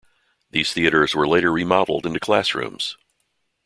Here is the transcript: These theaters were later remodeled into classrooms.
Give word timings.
These 0.49 0.73
theaters 0.73 1.13
were 1.13 1.27
later 1.27 1.51
remodeled 1.51 2.07
into 2.07 2.19
classrooms. 2.19 2.97